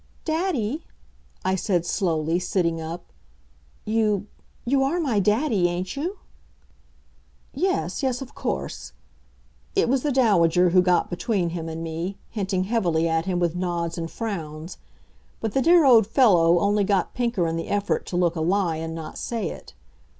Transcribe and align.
"Daddy," 0.25 0.83
I 1.45 1.53
said 1.53 1.85
slowly, 1.85 2.39
sitting 2.39 2.81
up. 2.81 3.13
"You 3.85 4.25
you 4.65 4.81
are 4.83 4.99
my 4.99 5.19
daddy, 5.19 5.67
ain't 5.67 5.95
you?" 5.95 6.17
"Yes 7.53 8.01
yes, 8.01 8.19
of 8.19 8.33
course." 8.33 8.93
It 9.75 9.87
was 9.87 10.01
the 10.01 10.11
Dowager 10.11 10.71
who 10.71 10.81
got 10.81 11.11
between 11.11 11.49
him 11.51 11.69
and 11.69 11.83
me, 11.83 12.17
hinting 12.31 12.63
heavily 12.63 13.07
at 13.07 13.25
him 13.27 13.37
with 13.37 13.55
nods 13.55 13.95
and 13.95 14.09
frowns. 14.09 14.79
But 15.39 15.51
the 15.53 15.61
dear 15.61 15.85
old 15.85 16.07
fellow 16.07 16.57
only 16.59 16.83
got 16.83 17.13
pinker 17.13 17.45
in 17.45 17.55
the 17.55 17.67
effort 17.67 18.07
to 18.07 18.17
look 18.17 18.35
a 18.35 18.41
lie 18.41 18.77
and 18.77 18.95
not 18.95 19.19
say 19.19 19.49
it. 19.49 19.75